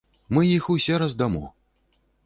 Мы 0.37 0.41
іх 0.53 0.65
усе 0.77 0.95
раздамо. 1.05 1.45